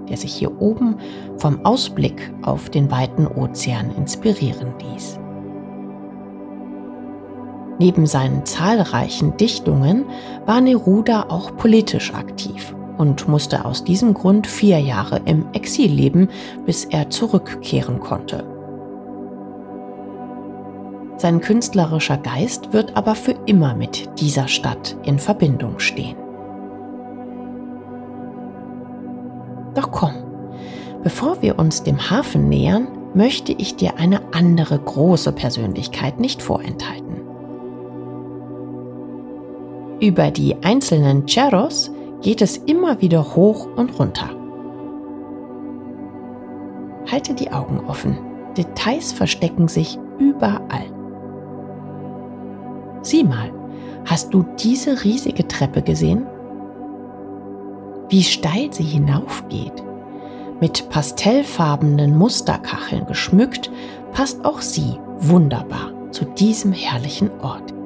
der 0.10 0.18
sich 0.18 0.34
hier 0.34 0.60
oben 0.62 0.96
vom 1.38 1.64
Ausblick 1.66 2.34
auf 2.42 2.70
den 2.70 2.90
weiten 2.90 3.28
Ozean 3.28 3.92
inspirieren 3.96 4.74
ließ. 4.80 5.20
Neben 7.80 8.08
seinen 8.08 8.46
zahlreichen 8.46 9.38
Dichtungen 9.38 10.06
war 10.46 10.62
Neruda 10.62 11.26
auch 11.30 11.56
politisch 11.58 12.14
aktiv 12.14 12.76
und 12.98 13.28
musste 13.28 13.66
aus 13.66 13.84
diesem 13.84 14.14
Grund 14.14 14.48
vier 14.48 14.80
Jahre 14.80 15.22
im 15.26 15.46
Exil 15.54 15.92
leben, 15.92 16.30
bis 16.66 16.86
er 16.86 17.10
zurückkehren 17.10 18.00
konnte. 18.00 18.44
Sein 21.18 21.42
künstlerischer 21.42 22.18
Geist 22.18 22.74
wird 22.74 22.96
aber 22.96 23.16
für 23.16 23.36
immer 23.46 23.76
mit 23.76 24.10
dieser 24.20 24.48
Stadt 24.48 24.96
in 25.04 25.20
Verbindung 25.20 25.80
stehen. 25.80 26.16
Doch 29.74 29.92
komm, 29.92 30.14
bevor 31.04 31.42
wir 31.42 31.60
uns 31.60 31.84
dem 31.84 32.10
Hafen 32.10 32.50
nähern, 32.50 32.88
möchte 33.14 33.52
ich 33.52 33.76
dir 33.76 33.98
eine 33.98 34.22
andere 34.34 34.78
große 34.78 35.32
Persönlichkeit 35.32 36.20
nicht 36.20 36.42
vorenthalten. 36.42 37.07
Über 40.00 40.30
die 40.30 40.56
einzelnen 40.64 41.28
Cerros 41.28 41.92
geht 42.22 42.44
es 42.44 42.58
immer 42.58 43.02
wieder 43.02 43.36
hoch 43.36 43.68
und 43.78 43.98
runter. 43.98 44.30
Halte 47.12 47.34
die 47.34 47.52
Augen 47.52 47.80
offen. 47.88 48.18
Details 48.56 49.12
verstecken 49.12 49.68
sich 49.68 49.98
überall. 50.20 50.86
Sieh 53.02 53.24
mal, 53.24 53.52
hast 54.06 54.34
du 54.34 54.46
diese 54.60 55.04
riesige 55.04 55.48
Treppe 55.48 55.82
gesehen? 55.82 56.28
Wie 58.10 58.24
steil 58.24 58.72
sie 58.72 58.84
hinaufgeht. 58.84 59.84
Mit 60.60 60.90
pastellfarbenen 60.90 62.16
Musterkacheln 62.16 63.06
geschmückt, 63.08 63.72
passt 64.14 64.46
auch 64.46 64.62
sie 64.62 65.00
wunderbar 65.20 65.92
zu 66.12 66.26
diesem 66.26 66.72
herrlichen 66.72 67.32
Ort. 67.42 67.77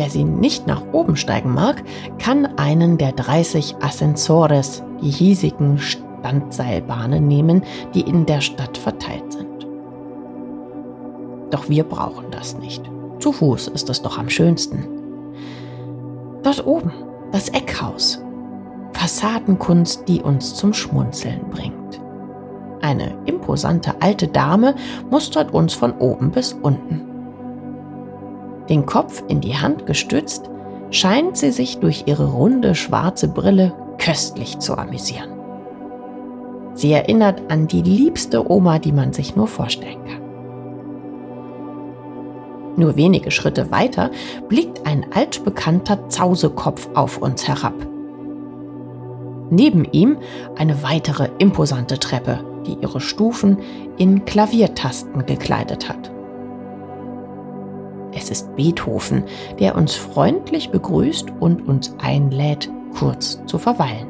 Wer 0.00 0.08
sie 0.08 0.24
nicht 0.24 0.66
nach 0.66 0.82
oben 0.92 1.14
steigen 1.14 1.52
mag, 1.52 1.82
kann 2.18 2.46
einen 2.56 2.96
der 2.96 3.12
30 3.12 3.76
Ascensores, 3.82 4.82
die 5.02 5.10
hiesigen 5.10 5.76
Standseilbahnen 5.76 7.28
nehmen, 7.28 7.64
die 7.92 8.00
in 8.00 8.24
der 8.24 8.40
Stadt 8.40 8.78
verteilt 8.78 9.30
sind. 9.30 9.68
Doch 11.50 11.68
wir 11.68 11.84
brauchen 11.84 12.30
das 12.30 12.56
nicht. 12.56 12.90
Zu 13.18 13.30
Fuß 13.30 13.68
ist 13.68 13.90
es 13.90 14.00
doch 14.00 14.16
am 14.16 14.30
schönsten. 14.30 14.88
Dort 16.44 16.66
oben, 16.66 16.92
das 17.30 17.50
Eckhaus. 17.50 18.22
Fassadenkunst, 18.94 20.08
die 20.08 20.22
uns 20.22 20.54
zum 20.54 20.72
Schmunzeln 20.72 21.42
bringt. 21.50 22.00
Eine 22.80 23.18
imposante 23.26 24.00
alte 24.00 24.28
Dame 24.28 24.76
mustert 25.10 25.52
uns 25.52 25.74
von 25.74 25.92
oben 25.98 26.30
bis 26.30 26.54
unten. 26.54 27.09
Den 28.70 28.86
Kopf 28.86 29.22
in 29.28 29.40
die 29.40 29.56
Hand 29.56 29.84
gestützt, 29.84 30.48
scheint 30.90 31.36
sie 31.36 31.50
sich 31.50 31.78
durch 31.78 32.04
ihre 32.06 32.30
runde 32.32 32.74
schwarze 32.74 33.28
Brille 33.28 33.74
köstlich 33.98 34.58
zu 34.60 34.78
amüsieren. 34.78 35.30
Sie 36.74 36.92
erinnert 36.92 37.42
an 37.50 37.66
die 37.66 37.82
liebste 37.82 38.50
Oma, 38.50 38.78
die 38.78 38.92
man 38.92 39.12
sich 39.12 39.36
nur 39.36 39.48
vorstellen 39.48 39.98
kann. 40.06 40.20
Nur 42.76 42.96
wenige 42.96 43.30
Schritte 43.30 43.70
weiter 43.70 44.10
blickt 44.48 44.86
ein 44.86 45.04
altbekannter 45.12 46.08
Zausekopf 46.08 46.88
auf 46.94 47.18
uns 47.18 47.46
herab. 47.46 47.74
Neben 49.50 49.84
ihm 49.90 50.16
eine 50.56 50.82
weitere 50.82 51.28
imposante 51.38 51.98
Treppe, 51.98 52.38
die 52.66 52.78
ihre 52.80 53.00
Stufen 53.00 53.58
in 53.98 54.24
Klaviertasten 54.24 55.26
gekleidet 55.26 55.88
hat. 55.88 56.09
Es 58.12 58.30
ist 58.30 58.54
Beethoven, 58.56 59.24
der 59.58 59.76
uns 59.76 59.94
freundlich 59.94 60.70
begrüßt 60.70 61.26
und 61.40 61.66
uns 61.68 61.94
einlädt, 62.02 62.70
kurz 62.98 63.40
zu 63.46 63.58
verweilen. 63.58 64.08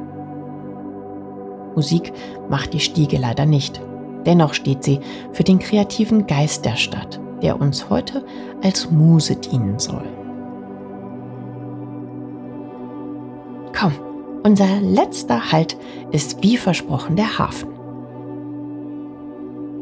Musik 1.75 2.11
macht 2.49 2.73
die 2.73 2.79
Stiege 2.79 3.17
leider 3.17 3.45
nicht. 3.45 3.81
Dennoch 4.25 4.53
steht 4.53 4.83
sie 4.83 4.99
für 5.31 5.43
den 5.43 5.59
kreativen 5.59 6.27
Geist 6.27 6.65
der 6.65 6.75
Stadt, 6.75 7.19
der 7.41 7.59
uns 7.59 7.89
heute 7.89 8.25
als 8.61 8.91
Muse 8.91 9.35
dienen 9.35 9.79
soll. 9.79 10.03
Komm, 13.77 13.93
unser 14.43 14.79
letzter 14.81 15.51
Halt 15.51 15.77
ist 16.11 16.43
wie 16.43 16.57
versprochen 16.57 17.15
der 17.15 17.39
Hafen. 17.39 17.70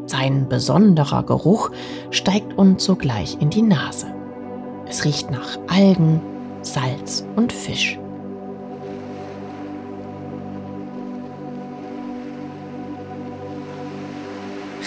Sein 0.10 0.50
besonderer 0.50 1.22
Geruch 1.22 1.70
steigt 2.10 2.58
uns 2.58 2.84
sogleich 2.84 3.38
in 3.40 3.52
die 3.52 3.62
Nase. 3.62 4.08
Es 4.88 5.06
riecht 5.06 5.30
nach 5.30 5.60
Algen, 5.68 6.20
Salz 6.64 7.24
und 7.36 7.54
Fisch. 7.54 8.00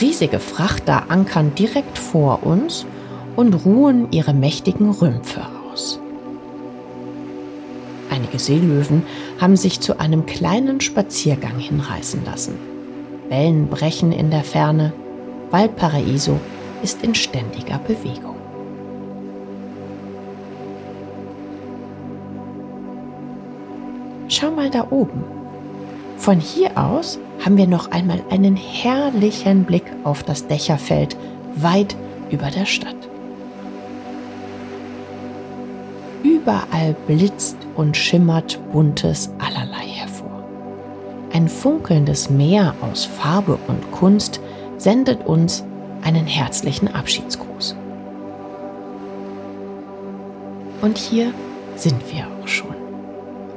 Riesige 0.00 0.40
Frachter 0.40 1.04
ankern 1.08 1.54
direkt 1.54 1.98
vor 1.98 2.44
uns 2.44 2.85
und 3.37 3.54
ruhen 3.64 4.11
ihre 4.11 4.35
mächtigen 4.35 4.90
Rümpfe 4.90 5.42
aus. 5.70 6.00
Einige 8.11 8.40
Seelöwen 8.40 9.04
haben 9.40 9.56
sich 9.56 9.78
zu 9.78 10.00
einem 10.00 10.26
kleinen 10.26 10.80
Spaziergang 10.80 11.61
hinreißen 11.61 12.24
lassen. 12.24 12.56
Wellen 13.28 13.68
brechen 13.68 14.11
in 14.11 14.32
der 14.32 14.42
Ferne, 14.42 14.92
Valparaiso 15.52 16.40
ist 16.82 17.02
in 17.04 17.14
ständiger 17.14 17.78
Bewegung. 17.78 18.36
Schau 24.28 24.50
mal 24.50 24.70
da 24.70 24.86
oben. 24.90 25.22
Von 26.16 26.40
hier 26.40 26.70
aus 26.78 27.18
haben 27.44 27.58
wir 27.58 27.66
noch 27.66 27.90
einmal 27.90 28.22
einen 28.30 28.56
herrlichen 28.56 29.64
Blick 29.64 29.84
auf 30.04 30.22
das 30.22 30.46
Dächerfeld 30.46 31.18
weit 31.56 31.96
über 32.30 32.50
der 32.50 32.64
Stadt. 32.64 32.96
Überall 36.22 36.96
blitzt 37.06 37.58
und 37.74 37.94
schimmert 37.94 38.58
buntes 38.72 39.30
allerlei 39.38 39.86
hervor. 39.86 40.44
Ein 41.34 41.46
funkelndes 41.46 42.30
Meer 42.30 42.74
aus 42.80 43.04
Farbe 43.04 43.58
und 43.68 43.92
Kunst 43.92 44.40
sendet 44.83 45.25
uns 45.25 45.64
einen 46.03 46.27
herzlichen 46.27 46.92
Abschiedsgruß. 46.92 47.77
Und 50.81 50.99
hier 50.99 51.33
sind 51.77 52.03
wir 52.12 52.27
auch 52.27 52.49
schon, 52.49 52.75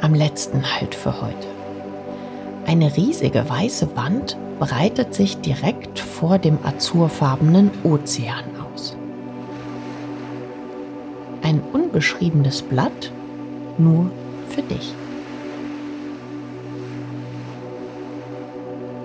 am 0.01 0.13
letzten 0.13 0.61
Halt 0.63 0.93
für 0.93 1.19
heute. 1.19 1.47
Eine 2.67 2.95
riesige 2.95 3.49
weiße 3.49 3.95
Wand 3.95 4.37
breitet 4.59 5.15
sich 5.15 5.37
direkt 5.37 5.97
vor 5.97 6.37
dem 6.37 6.59
azurfarbenen 6.63 7.71
Ozean 7.83 8.45
aus. 8.71 8.95
Ein 11.41 11.59
unbeschriebenes 11.73 12.61
Blatt 12.61 13.11
nur 13.79 14.11
für 14.49 14.61
dich. 14.61 14.93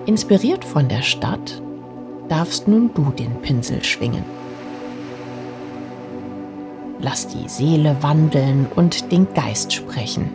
Inspiriert 0.05 0.63
von 0.63 0.87
der 0.87 1.01
Stadt 1.01 1.61
darfst 2.31 2.69
nun 2.69 2.91
du 2.93 3.11
den 3.11 3.41
Pinsel 3.41 3.83
schwingen. 3.83 4.23
Lass 7.01 7.27
die 7.27 7.49
Seele 7.49 7.97
wandeln 7.99 8.67
und 8.73 9.11
den 9.11 9.27
Geist 9.33 9.73
sprechen. 9.73 10.29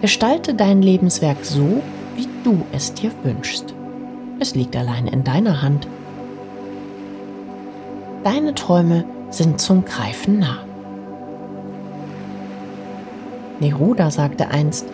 Gestalte 0.00 0.54
dein 0.54 0.80
Lebenswerk 0.80 1.44
so, 1.44 1.82
wie 2.16 2.28
du 2.44 2.64
es 2.72 2.94
dir 2.94 3.10
wünschst. 3.24 3.74
Es 4.38 4.54
liegt 4.54 4.74
allein 4.74 5.06
in 5.06 5.22
deiner 5.22 5.60
Hand. 5.60 5.86
Deine 8.24 8.54
Träume 8.54 9.04
sind 9.28 9.60
zum 9.60 9.84
Greifen 9.84 10.38
nah. 10.38 10.60
Neruda 13.60 14.10
sagte 14.10 14.48
einst, 14.48 14.86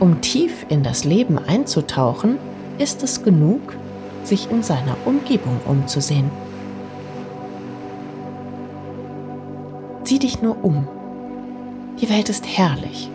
um 0.00 0.20
tief 0.20 0.66
in 0.68 0.82
das 0.82 1.04
Leben 1.04 1.38
einzutauchen, 1.38 2.36
ist 2.78 3.02
es 3.02 3.22
genug, 3.22 3.74
sich 4.24 4.50
in 4.50 4.62
seiner 4.62 4.96
Umgebung 5.04 5.60
umzusehen. 5.66 6.30
Sieh 10.04 10.18
dich 10.18 10.42
nur 10.42 10.56
um. 10.64 10.88
Die 12.00 12.08
Welt 12.08 12.28
ist 12.28 12.46
herrlich 12.46 13.10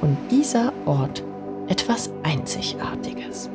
und 0.00 0.16
dieser 0.30 0.72
Ort 0.84 1.22
etwas 1.68 2.10
Einzigartiges. 2.22 3.50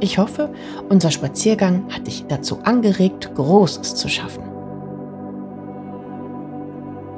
Ich 0.00 0.18
hoffe, 0.18 0.52
unser 0.88 1.10
Spaziergang 1.10 1.84
hat 1.90 2.06
dich 2.06 2.26
dazu 2.28 2.60
angeregt, 2.62 3.34
Großes 3.34 3.96
zu 3.96 4.08
schaffen. 4.08 4.44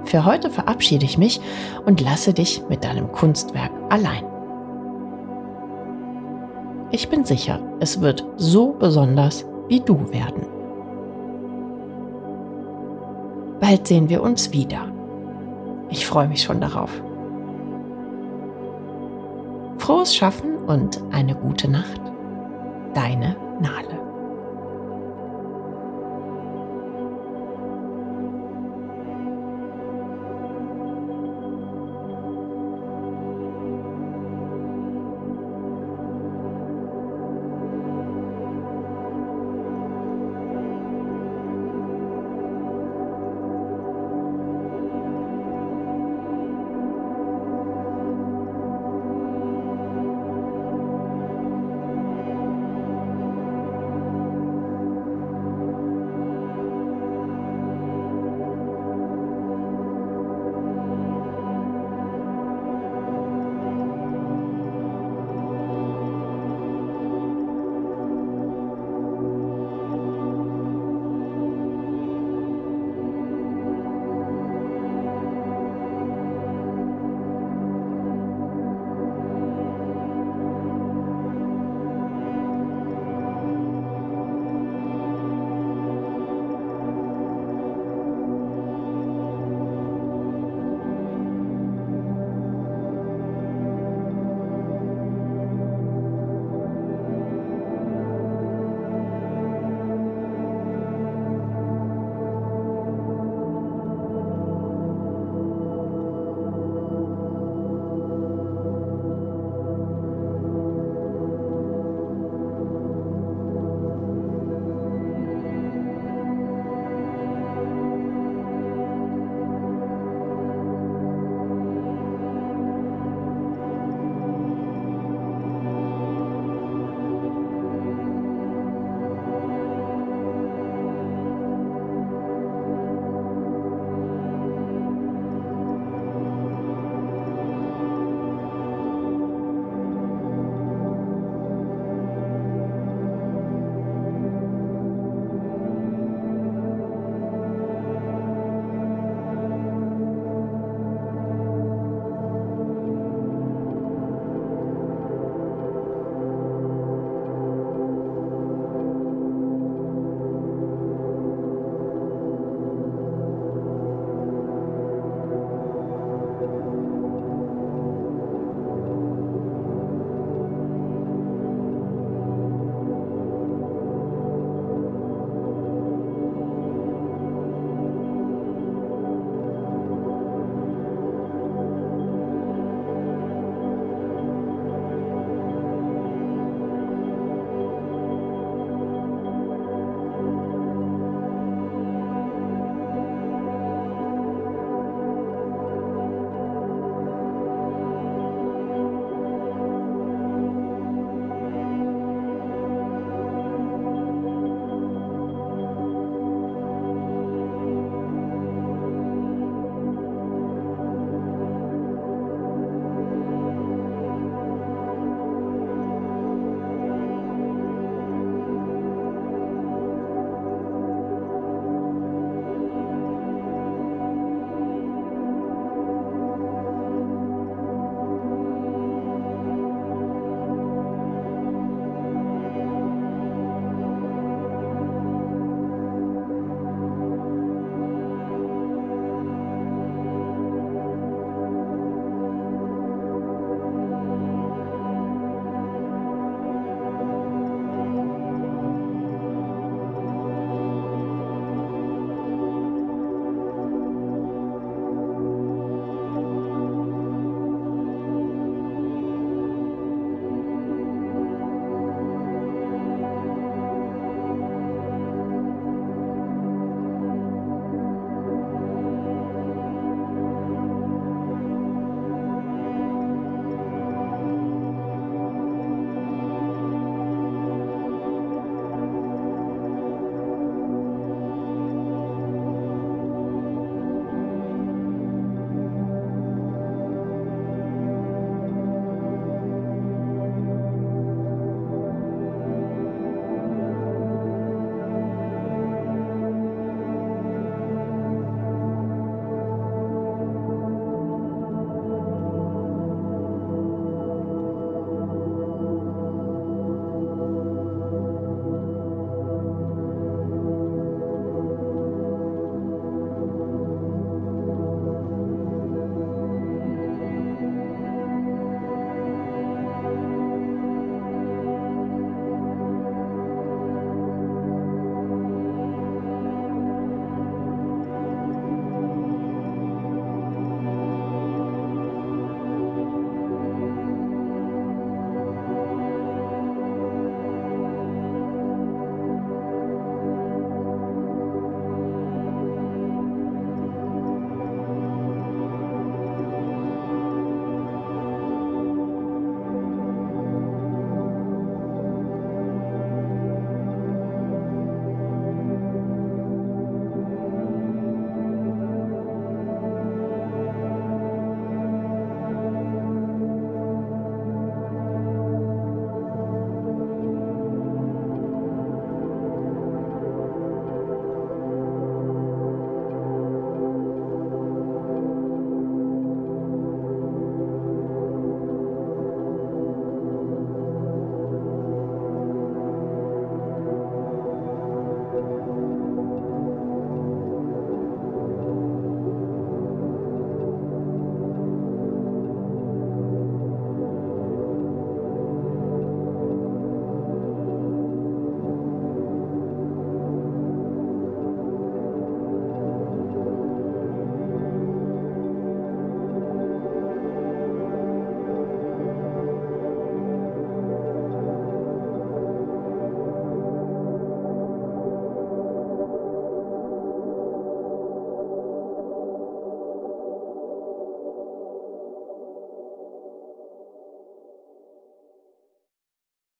Für 0.04 0.24
heute 0.24 0.50
verabschiede 0.50 1.04
ich 1.04 1.18
mich 1.18 1.40
und 1.84 2.00
lasse 2.00 2.32
dich 2.32 2.62
mit 2.68 2.84
deinem 2.84 3.12
Kunstwerk 3.12 3.70
allein. 3.90 4.29
Ich 6.92 7.08
bin 7.08 7.24
sicher, 7.24 7.60
es 7.78 8.00
wird 8.00 8.24
so 8.36 8.72
besonders 8.72 9.44
wie 9.68 9.80
du 9.80 10.10
werden. 10.10 10.44
Bald 13.60 13.86
sehen 13.86 14.08
wir 14.08 14.22
uns 14.22 14.52
wieder. 14.52 14.90
Ich 15.90 16.04
freue 16.04 16.26
mich 16.26 16.42
schon 16.42 16.60
darauf. 16.60 16.90
Frohes 19.78 20.14
Schaffen 20.14 20.56
und 20.66 21.00
eine 21.12 21.34
gute 21.34 21.70
Nacht. 21.70 22.00
Deine 22.94 23.36
Nale. 23.60 23.99